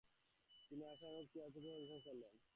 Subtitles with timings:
[0.67, 2.39] তিনি আশানুরূপ ক্রীড়াশৈলী প্রদর্শন করতে পারেননি।